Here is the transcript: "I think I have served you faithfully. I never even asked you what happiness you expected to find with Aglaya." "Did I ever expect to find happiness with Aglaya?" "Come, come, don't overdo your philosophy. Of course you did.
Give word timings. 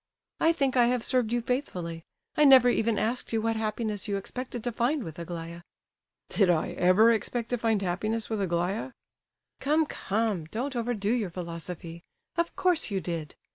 "I 0.39 0.51
think 0.51 0.75
I 0.75 0.87
have 0.87 1.03
served 1.03 1.31
you 1.31 1.43
faithfully. 1.43 2.01
I 2.35 2.43
never 2.43 2.69
even 2.69 2.97
asked 2.97 3.31
you 3.31 3.39
what 3.39 3.55
happiness 3.55 4.07
you 4.07 4.17
expected 4.17 4.63
to 4.63 4.71
find 4.71 5.03
with 5.03 5.19
Aglaya." 5.19 5.61
"Did 6.27 6.49
I 6.49 6.69
ever 6.71 7.11
expect 7.11 7.49
to 7.49 7.57
find 7.59 7.83
happiness 7.83 8.27
with 8.27 8.41
Aglaya?" 8.41 8.93
"Come, 9.59 9.85
come, 9.85 10.45
don't 10.45 10.75
overdo 10.75 11.11
your 11.11 11.29
philosophy. 11.29 12.01
Of 12.35 12.55
course 12.55 12.89
you 12.89 12.99
did. 12.99 13.35